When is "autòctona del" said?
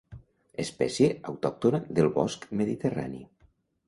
1.31-2.09